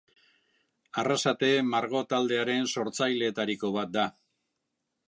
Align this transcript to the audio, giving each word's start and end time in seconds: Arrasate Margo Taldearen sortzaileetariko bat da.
Arrasate 1.01 1.51
Margo 1.75 2.03
Taldearen 2.15 2.67
sortzaileetariko 2.77 3.73
bat 3.79 3.97
da. 4.01 4.09